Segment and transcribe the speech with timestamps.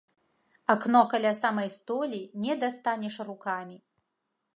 [0.73, 3.77] Акно каля самай столі, не дастанеш рукамі.